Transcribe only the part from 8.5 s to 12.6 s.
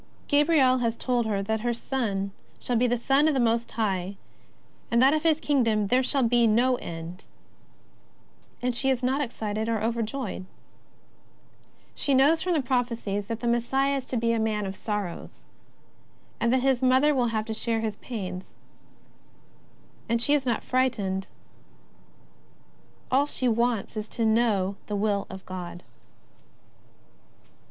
and she is not excited or overjoyed. She knows from